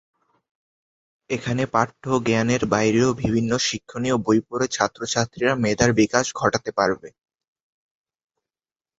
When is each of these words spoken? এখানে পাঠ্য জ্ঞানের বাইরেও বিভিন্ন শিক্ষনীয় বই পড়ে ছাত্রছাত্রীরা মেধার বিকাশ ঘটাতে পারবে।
এখানে 1.29 1.63
পাঠ্য 1.73 2.03
জ্ঞানের 2.25 2.63
বাইরেও 2.73 3.09
বিভিন্ন 3.21 3.51
শিক্ষনীয় 3.67 4.17
বই 4.25 4.39
পড়ে 4.47 4.65
ছাত্রছাত্রীরা 4.67 5.53
মেধার 5.63 5.91
বিকাশ 5.99 6.25
ঘটাতে 6.35 6.69
পারবে। 6.77 7.09